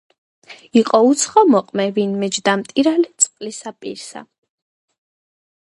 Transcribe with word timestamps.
იყო 0.79 0.99
უცხო 1.09 1.43
მოყმე 1.55 1.85
ვინმე 1.97 2.31
ჯდა 2.39 2.57
მტირალი 2.63 3.07
წყლისა 3.25 3.77
პირსა 3.83 4.25